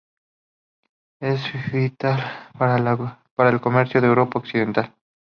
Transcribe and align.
Es 1.19 1.43
vital 1.71 2.23
para 2.57 3.49
el 3.51 3.61
comercio 3.61 4.01
de 4.01 4.07
Europa 4.07 4.39
Occidental. 4.39 4.95